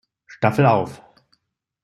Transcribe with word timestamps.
Staffel 0.25 0.65
auf. 0.65 0.99